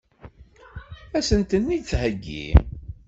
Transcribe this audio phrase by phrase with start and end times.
[1.17, 2.47] Ad sent-ten-id-theggi?